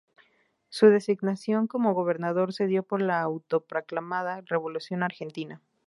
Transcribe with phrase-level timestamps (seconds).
[0.69, 5.61] Su designación como gobernador se dio por la autoproclamada Revolución Argentina.